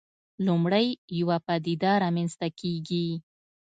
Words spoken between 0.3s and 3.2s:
لومړی یوه پدیده رامنځته کېږي.